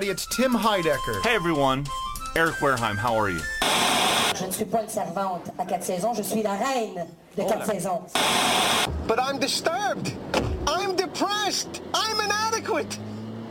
Everybody. 0.00 0.10
It's 0.10 0.26
Tim 0.34 0.52
Heidecker. 0.52 1.22
Hey 1.22 1.34
everyone, 1.34 1.86
Eric 2.34 2.54
Wareheim, 2.56 2.96
how 2.96 3.14
are 3.16 3.28
you? 3.28 3.40
Je 4.34 4.46
ne 4.46 4.50
suis 4.50 4.64
pas 4.64 4.82
une 4.82 4.88
servante 4.88 5.50
à 5.58 5.66
quatre 5.66 5.84
saisons, 5.84 6.14
je 6.14 6.22
suis 6.22 6.42
la 6.42 6.54
reine 6.54 7.06
de 7.36 7.42
quatre 7.42 7.66
saisons. 7.66 8.10
But 9.06 9.18
I'm 9.20 9.38
disturbed. 9.38 10.12
I'm 10.66 10.96
depressed. 10.96 11.82
I'm 11.92 12.18
inadequate. 12.18 12.98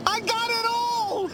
I 0.06 0.20
got 0.20 0.50
it 0.50 0.66
all. 0.66 1.30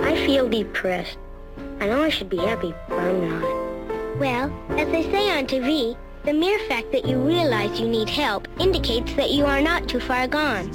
I 0.00 0.26
feel 0.26 0.48
depressed. 0.48 1.18
I 1.80 1.88
know 1.88 2.02
I 2.02 2.08
should 2.08 2.30
be 2.30 2.38
happy, 2.38 2.72
but 2.88 2.98
I'm 2.98 3.28
not. 3.28 4.18
Well, 4.18 4.50
as 4.78 4.88
they 4.88 5.02
say 5.02 5.30
on 5.30 5.46
TV, 5.46 5.96
the 6.28 6.34
mere 6.34 6.58
fact 6.68 6.92
that 6.92 7.06
you 7.06 7.16
realize 7.16 7.80
you 7.80 7.88
need 7.88 8.06
help 8.06 8.46
indicates 8.60 9.14
that 9.14 9.30
you 9.30 9.46
are 9.46 9.62
not 9.62 9.88
too 9.88 9.98
far 9.98 10.28
gone. 10.28 10.70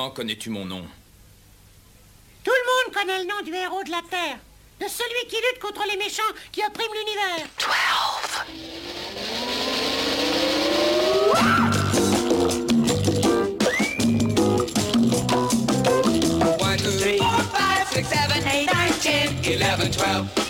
Comment 0.00 0.12
connais-tu 0.12 0.48
mon 0.48 0.64
nom 0.64 0.82
Tout 2.42 2.50
le 2.50 2.66
monde 2.72 2.94
connaît 2.94 3.18
le 3.18 3.28
nom 3.28 3.42
du 3.44 3.52
héros 3.54 3.84
de 3.84 3.90
la 3.90 4.00
Terre. 4.08 4.38
De 4.80 4.86
celui 4.88 5.28
qui 5.28 5.36
lutte 5.36 5.60
contre 5.60 5.84
les 5.86 5.98
méchants 5.98 6.22
qui 6.50 6.62
oppriment 6.64 6.88
l'univers. 6.94 7.44
1, 16.64 16.76
2, 16.76 17.18
3, 17.18 17.30
4, 17.58 17.92
5, 17.92 18.06
6, 18.06 18.08
7, 19.02 19.30
8, 19.44 19.58
9, 19.58 19.90
10, 19.90 19.98
11, 19.98 20.26
12. 20.34 20.49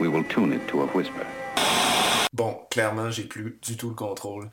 We 0.00 0.08
will 0.08 0.24
tune 0.24 0.52
it 0.52 0.66
to 0.68 0.82
a 0.82 0.86
whisper. 0.94 1.24
Bon, 2.32 2.56
clairement, 2.70 3.10
j'ai 3.10 3.24
plus 3.24 3.58
du 3.62 3.76
tout 3.76 3.88
le 3.88 3.94
contrôle. 3.94 4.50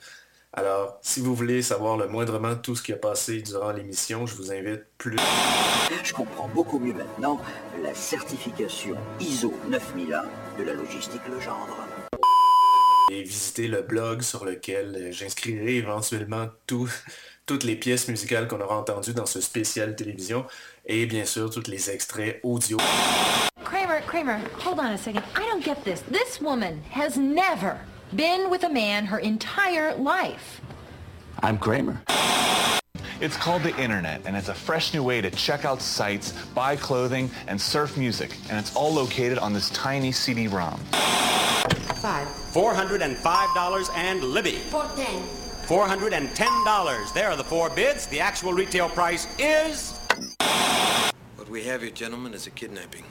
Alors, 0.54 0.98
si 1.02 1.20
vous 1.20 1.36
voulez 1.36 1.62
savoir 1.62 1.98
le 1.98 2.08
moindrement 2.08 2.56
tout 2.56 2.76
ce 2.76 2.82
qui 2.82 2.94
a 2.94 2.96
passé 2.98 3.42
durant 3.42 3.72
l'émission, 3.74 4.26
je 4.26 4.36
vous 4.36 4.52
invite 4.54 4.84
plus. 4.98 5.18
Je 6.04 6.14
comprends 6.14 6.48
beaucoup 6.48 6.80
mieux 6.80 6.94
maintenant 6.94 7.40
la 7.84 7.94
certification 7.94 8.96
ISO 9.20 9.54
9001 9.70 10.24
de 10.58 10.64
la 10.64 10.74
logistique 10.74 11.22
Legendre. 11.30 11.78
et 13.12 13.22
visiter 13.22 13.68
le 13.68 13.82
blog 13.82 14.22
sur 14.22 14.46
lequel 14.46 15.10
j'inscrirai 15.12 15.76
éventuellement 15.76 16.48
tout- 16.66 16.90
toutes 17.46 17.64
les 17.64 17.76
pièces 17.76 18.08
musicales 18.08 18.48
qu'on 18.48 18.62
aura 18.62 18.78
entendues 18.80 19.14
dans 19.14 19.28
ce 19.28 19.42
spécial 19.42 19.96
télévision 19.96 20.46
et 20.88 21.06
bien 21.06 21.26
sûr 21.26 21.50
tous 21.52 21.68
les 21.70 21.92
extraits 21.92 22.40
audio. 22.44 22.78
Kramer, 23.66 24.00
Kramer, 24.02 24.38
hold 24.60 24.80
on 24.80 24.94
a 24.94 24.98
second. 24.98 25.24
I 25.36 25.40
don't 25.40 25.64
get 25.64 25.84
this. 25.84 26.02
This 26.02 26.40
woman 26.40 26.84
has 26.92 27.18
never 27.18 27.82
been 28.16 28.52
with 28.52 28.64
a 28.64 28.70
man 28.70 29.08
her 29.08 29.18
entire 29.18 29.96
life. 29.96 30.62
I'm 31.40 31.58
Kramer. 31.58 32.00
It's 33.20 33.36
called 33.36 33.64
the 33.64 33.76
internet, 33.82 34.22
and 34.26 34.38
it's 34.38 34.50
a 34.50 34.54
fresh 34.54 34.94
new 34.94 35.02
way 35.02 35.20
to 35.20 35.32
check 35.32 35.66
out 35.66 35.82
sites, 35.82 36.32
buy 36.54 36.76
clothing, 36.76 37.32
and 37.48 37.60
surf 37.60 37.98
music. 37.98 38.38
And 38.50 38.60
it's 38.60 38.76
all 38.76 38.94
located 38.94 39.40
on 39.40 39.52
this 39.52 39.72
tiny 39.72 40.12
CD-ROM. 40.12 40.80
Five. 42.02 42.28
$405 42.28 43.90
and 43.96 44.24
Libby. 44.24 44.58
Four 44.70 44.86
ten. 44.96 45.24
$410. 45.66 47.14
There 47.14 47.30
are 47.30 47.36
the 47.36 47.44
four 47.44 47.72
bids. 47.72 48.06
The 48.06 48.20
actual 48.20 48.54
retail 48.54 48.90
price 48.90 49.28
is... 49.40 50.00
What 51.36 51.50
we 51.50 51.64
have 51.64 51.82
here, 51.82 51.90
gentlemen, 51.90 52.36
is 52.36 52.46
a 52.46 52.52
kidnapping. 52.52 53.04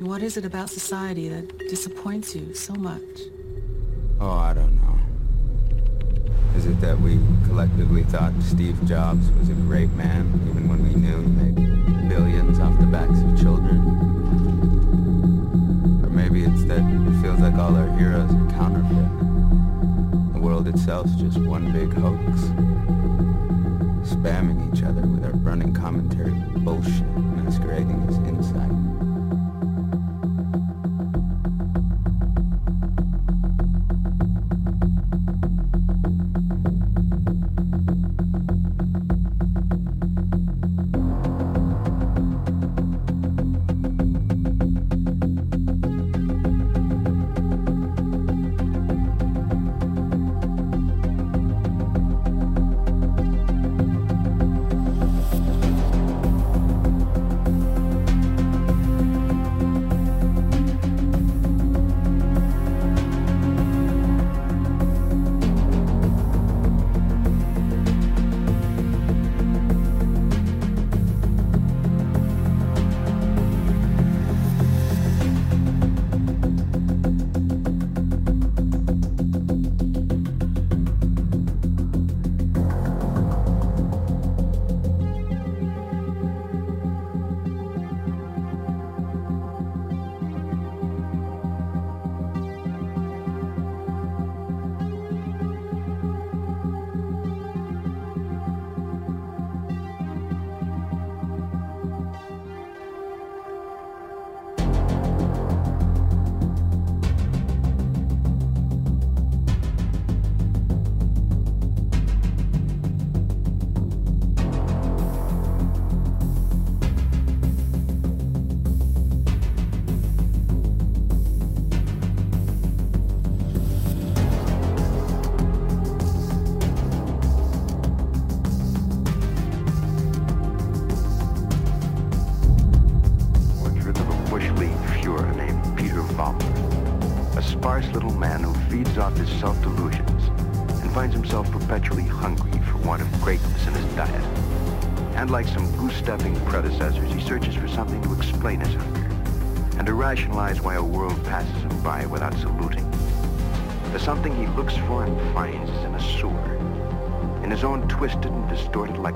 What 0.00 0.22
is 0.22 0.36
it 0.36 0.44
about 0.44 0.70
society 0.70 1.28
that 1.28 1.58
disappoints 1.68 2.34
you 2.34 2.54
so 2.54 2.74
much? 2.74 3.02
Oh, 4.20 4.30
I 4.30 4.54
don't 4.54 4.76
know. 4.82 4.98
Is 6.56 6.64
it 6.64 6.80
that 6.80 6.98
we 7.00 7.18
collectively 7.46 8.02
thought 8.04 8.32
Steve 8.40 8.82
Jobs 8.86 9.30
was 9.32 9.50
a 9.50 9.54
great 9.54 9.90
man, 9.92 10.32
even 10.48 10.68
when 10.68 10.82
we 10.82 10.94
knew 10.94 11.20
he 11.20 11.28
made 11.28 12.08
billions 12.08 12.58
off 12.58 12.78
the 12.78 12.86
backs 12.86 13.20
of 13.20 13.38
children? 13.38 13.78
Or 16.02 16.08
maybe 16.08 16.44
it's 16.44 16.64
that 16.64 16.80
it 16.80 17.22
feels 17.22 17.40
like 17.40 17.54
all 17.54 17.74
our 17.76 17.90
heroes 17.98 18.30
are 18.30 18.50
counterfeit. 18.50 19.10
The 20.32 20.40
world 20.40 20.66
itself's 20.68 21.14
just 21.16 21.38
one 21.38 21.72
big 21.72 21.92
hoax. 21.92 22.40
Spamming 24.08 24.72
each 24.72 24.82
other 24.82 25.02
with 25.02 25.24
our 25.24 25.32
running 25.40 25.74
commentary 25.74 26.32
bullshit 26.60 27.04
masquerading 27.34 28.06
as 28.08 28.16
insight. 28.28 28.85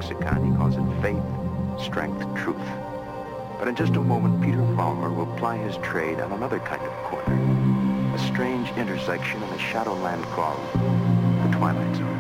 Lexicon, 0.01 0.51
he 0.51 0.57
calls 0.57 0.77
it 0.77 1.03
faith, 1.03 1.23
strength, 1.79 2.25
truth. 2.35 2.57
But 3.59 3.69
in 3.69 3.77
just 3.77 3.97
a 3.97 4.01
moment, 4.01 4.43
Peter 4.43 4.63
Valmer 4.63 5.13
will 5.13 5.27
ply 5.37 5.59
his 5.59 5.77
trade 5.79 6.21
on 6.21 6.33
another 6.33 6.59
kind 6.59 6.81
of 6.81 6.93
corner, 7.05 8.15
a 8.15 8.19
strange 8.19 8.71
intersection 8.79 9.43
in 9.43 9.49
a 9.51 9.59
shadowland 9.59 10.25
called 10.25 10.59
the 10.73 11.55
Twilight 11.59 11.97
Zone. 11.97 12.20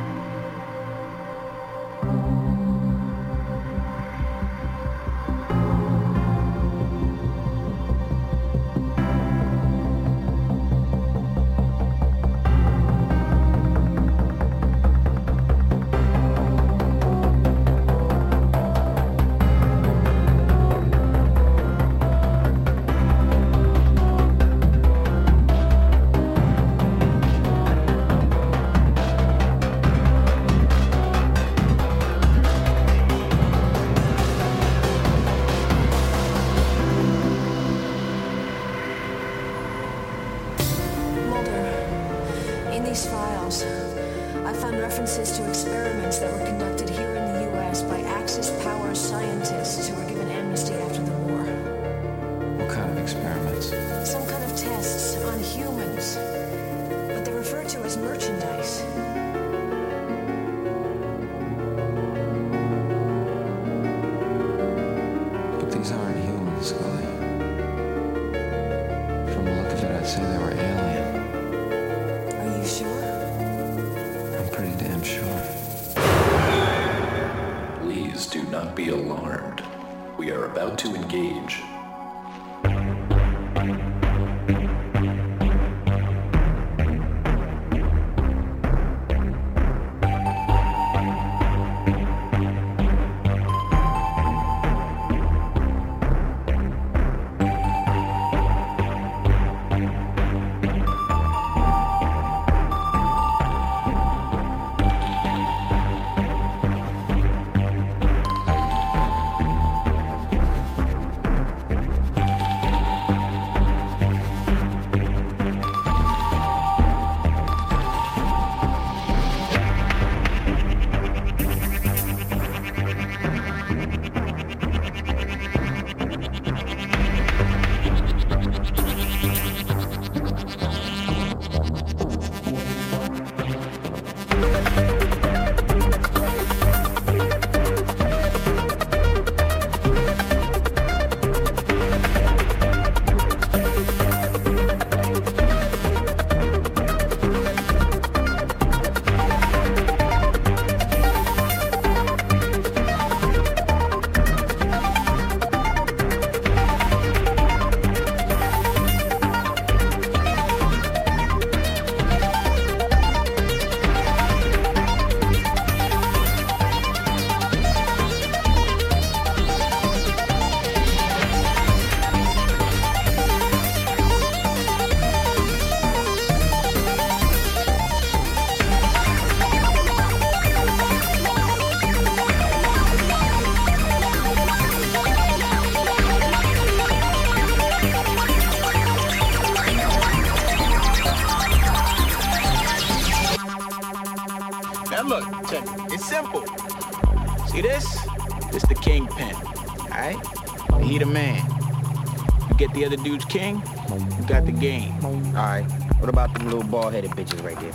Get 203.28 203.32
the 203.32 203.40
other 203.40 203.60
dude's 203.60 204.04
king, 204.04 204.18
you 204.20 204.26
got 204.26 204.46
the 204.46 204.52
game. 204.52 204.94
Alright. 205.04 205.64
What 206.00 206.08
about 206.08 206.32
them 206.34 206.44
little 206.44 206.64
bald-headed 206.64 207.10
bitches 207.12 207.42
right 207.44 207.58
there? 207.60 207.72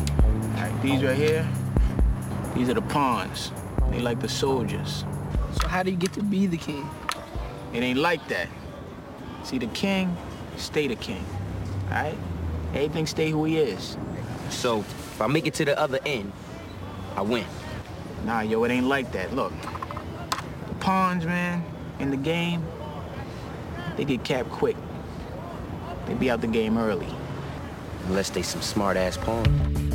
Alright, 0.55 0.81
these 0.81 1.03
right 1.03 1.15
here, 1.15 1.47
these 2.55 2.69
are 2.69 2.73
the 2.73 2.81
pawns. 2.81 3.51
They 3.91 3.99
like 3.99 4.19
the 4.19 4.29
soldiers. 4.29 5.05
So 5.61 5.67
how 5.67 5.83
do 5.83 5.91
you 5.91 5.97
get 5.97 6.13
to 6.13 6.23
be 6.23 6.47
the 6.47 6.57
king? 6.57 6.89
It 7.73 7.83
ain't 7.83 7.99
like 7.99 8.27
that. 8.29 8.47
See, 9.43 9.57
the 9.57 9.67
king, 9.67 10.15
stay 10.57 10.87
the 10.87 10.95
king. 10.95 11.23
Alright? 11.87 12.17
Everything 12.73 13.05
stay 13.05 13.29
who 13.29 13.45
he 13.45 13.57
is. 13.57 13.97
So 14.49 14.79
if 14.79 15.21
I 15.21 15.27
make 15.27 15.47
it 15.47 15.53
to 15.55 15.65
the 15.65 15.79
other 15.79 15.99
end, 16.05 16.31
I 17.15 17.21
win. 17.21 17.45
Nah, 18.25 18.41
yo, 18.41 18.63
it 18.63 18.71
ain't 18.71 18.87
like 18.87 19.11
that. 19.11 19.33
Look, 19.33 19.53
the 20.67 20.73
pawns, 20.79 21.25
man, 21.25 21.63
in 21.99 22.09
the 22.09 22.17
game, 22.17 22.65
they 23.95 24.03
get 24.03 24.23
capped 24.23 24.49
quick. 24.49 24.75
They 26.08 26.14
be 26.14 26.30
out 26.30 26.41
the 26.41 26.47
game 26.47 26.78
early. 26.78 27.08
Unless 28.08 28.32
they 28.32 28.43
some 28.43 28.62
smart-ass 28.62 29.18
pawns. 29.18 29.49
C'est 29.49 29.94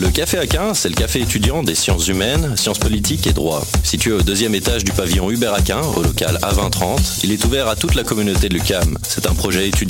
Le 0.00 0.10
Café 0.10 0.38
Aquin, 0.38 0.74
c'est 0.74 0.88
le 0.88 0.94
café 0.94 1.20
étudiant 1.20 1.64
des 1.64 1.74
sciences 1.74 2.06
humaines, 2.06 2.56
sciences 2.56 2.78
politiques 2.78 3.26
et 3.26 3.32
droit. 3.32 3.64
Situé 3.82 4.12
au 4.12 4.22
deuxième 4.22 4.54
étage 4.54 4.84
du 4.84 4.92
pavillon 4.92 5.30
Hubert 5.30 5.54
Aquin, 5.54 5.80
au 5.96 6.02
local 6.02 6.38
A2030, 6.42 7.20
il 7.24 7.32
est 7.32 7.44
ouvert 7.44 7.66
à 7.66 7.74
toute 7.74 7.96
la 7.96 8.04
communauté 8.04 8.48
de 8.48 8.54
l'UCAM. 8.54 8.96
C'est 9.02 9.26
un 9.26 9.34
projet 9.34 9.66
étudiant 9.66 9.88